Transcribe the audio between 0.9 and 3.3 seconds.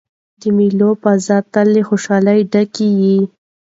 فضا تل له خوشحالۍ ډکه يي.